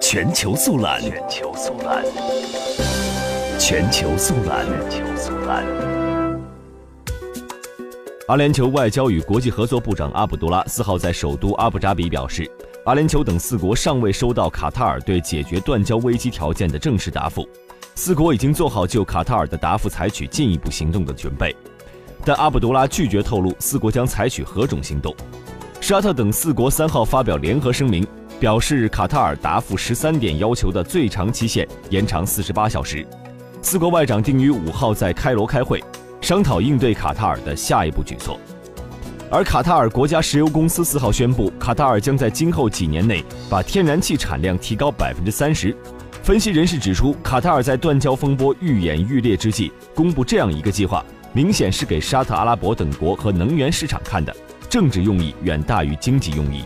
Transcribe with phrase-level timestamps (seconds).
[0.00, 2.04] 全球速览，全球速览，
[3.58, 5.64] 全球速览，全球速览。
[8.28, 12.50] 阿联酋外交与国际合作部长阿卜杜拉四号在首都阿布扎比表示，
[12.84, 17.46] 阿联酋等四国尚未收到卡塔尔对解决断交危机条件的正式答复，
[17.94, 21.54] 四国已经做好就卡塔尔的答复采取进一步行动的准备，
[22.24, 25.14] 但阿卜杜拉拒绝透露四国将采取何种行动。
[25.82, 28.06] 沙特等四国三号发表联合声明，
[28.38, 33.04] 表示卡塔尔答复十三点要求的最长期限延长四十八小时。
[33.62, 35.82] 四国外长定于五号在开罗开会，
[36.20, 38.38] 商讨应对卡塔尔的下一步举措。
[39.28, 45.76] 而卡塔尔国家石油公司四号宣布，卡塔尔将在今后几年内把天然气产量提高百分之三十。
[46.22, 54.32] 分析人士指出，卡塔尔在断交风波愈演愈烈之际公布这样一个计划，明显是给沙特阿拉伯等国和能源市场看的。
[54.72, 56.64] 政治用意远大于经济用意。